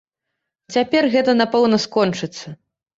Цяпер 0.77 1.03
гэта, 1.17 1.37
напэўна, 1.45 1.77
скончыцца. 1.87 2.47